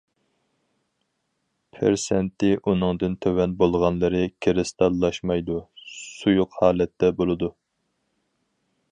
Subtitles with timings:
[1.79, 5.59] پىرسەنتى ئۇنىڭدىن تۆۋەن بولغانلىرى كىرىستاللاشمايدۇ،
[5.91, 7.51] سۇيۇق ھالەتتە بولىدۇ.